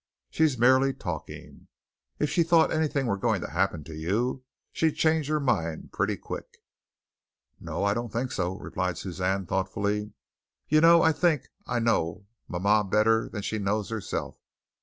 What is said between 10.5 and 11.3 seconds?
"You know, I